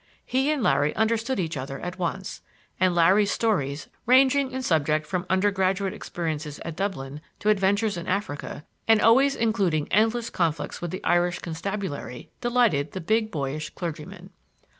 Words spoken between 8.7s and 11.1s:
and always including endless conflicts with the